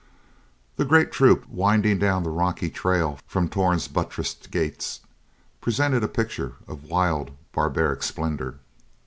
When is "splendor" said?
8.01-8.57